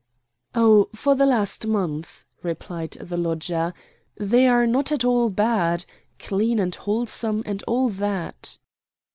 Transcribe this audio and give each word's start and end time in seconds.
"Oh, 0.55 0.89
for 0.95 1.13
the 1.13 1.27
last 1.27 1.67
month," 1.67 2.25
replied 2.41 2.97
the 2.99 3.17
lodger; 3.17 3.71
"they 4.17 4.47
are 4.47 4.65
not 4.65 4.91
at 4.91 5.05
all 5.05 5.29
bad 5.29 5.85
clean 6.17 6.57
and 6.57 6.73
wholesome 6.73 7.43
and 7.45 7.61
all 7.67 7.87
that." 7.89 8.57